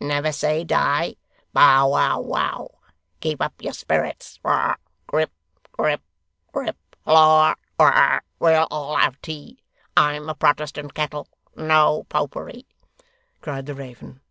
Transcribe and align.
'Never 0.00 0.32
say 0.32 0.64
die, 0.64 1.16
bow 1.52 1.86
wow 1.90 2.18
wow, 2.18 2.70
keep 3.20 3.42
up 3.42 3.52
your 3.60 3.74
spirits, 3.74 4.40
Grip 5.06 5.30
Grip 5.76 6.00
Grip, 6.52 6.76
Holloa! 7.04 7.54
We'll 8.40 8.66
all 8.70 8.96
have 8.96 9.20
tea, 9.20 9.58
I'm 9.94 10.30
a 10.30 10.34
Protestant 10.34 10.94
kettle, 10.94 11.28
No 11.54 12.04
Popery!' 12.08 12.64
cried 13.42 13.66
the 13.66 13.74
raven. 13.74 14.22